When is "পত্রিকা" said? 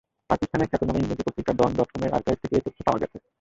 1.27-1.51